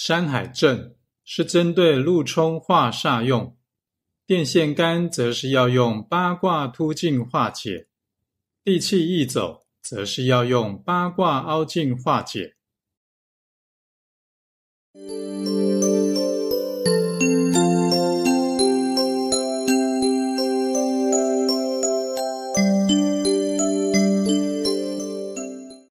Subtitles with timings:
[0.00, 0.94] 山海镇
[1.24, 3.58] 是针对路冲化煞用，
[4.24, 7.88] 电线杆则是要用八卦凸镜化解，
[8.62, 12.54] 地气易走则是要用八卦凹镜化解。